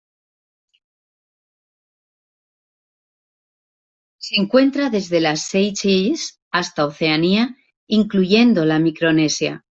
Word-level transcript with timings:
Se 4.17 4.35
encuentra 4.41 4.89
desde 4.89 5.19
las 5.21 5.43
Seychelles 5.43 6.39
hasta 6.49 6.87
Oceanía, 6.87 7.55
incluyendo 7.85 8.65
la 8.65 8.79
Micronesia. 8.79 9.63